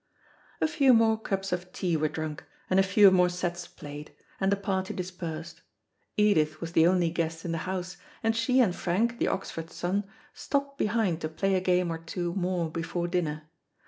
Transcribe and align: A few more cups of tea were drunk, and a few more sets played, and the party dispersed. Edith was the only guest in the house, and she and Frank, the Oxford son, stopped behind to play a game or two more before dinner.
A 0.59 0.67
few 0.67 0.95
more 0.95 1.15
cups 1.15 1.51
of 1.51 1.71
tea 1.71 1.95
were 1.95 2.07
drunk, 2.09 2.43
and 2.71 2.79
a 2.79 2.81
few 2.81 3.11
more 3.11 3.29
sets 3.29 3.67
played, 3.67 4.11
and 4.39 4.51
the 4.51 4.55
party 4.55 4.95
dispersed. 4.95 5.61
Edith 6.17 6.59
was 6.59 6.71
the 6.71 6.87
only 6.87 7.11
guest 7.11 7.45
in 7.45 7.51
the 7.51 7.59
house, 7.69 7.97
and 8.23 8.35
she 8.35 8.59
and 8.61 8.75
Frank, 8.75 9.19
the 9.19 9.27
Oxford 9.27 9.69
son, 9.69 10.05
stopped 10.33 10.79
behind 10.79 11.21
to 11.21 11.29
play 11.29 11.53
a 11.53 11.61
game 11.61 11.91
or 11.91 11.99
two 11.99 12.33
more 12.33 12.67
before 12.71 13.07
dinner. 13.07 13.43